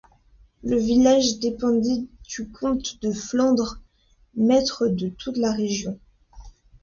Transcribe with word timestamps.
Le 0.63 0.77
village 0.79 1.37
dépendait 1.37 2.07
du 2.27 2.49
comte 2.49 2.99
de 3.03 3.11
Flandre, 3.11 3.83
maître 4.35 4.87
de 4.87 5.09
toute 5.09 5.37
la 5.37 5.51
région. 5.51 5.95